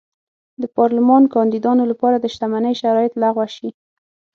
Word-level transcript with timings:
د 0.61 0.63
پارلمان 0.77 1.23
کاندېدو 1.33 1.71
لپاره 1.91 2.17
د 2.19 2.25
شتمنۍ 2.33 2.73
شرایط 2.81 3.13
لغوه 3.23 3.47
شي. 3.55 3.69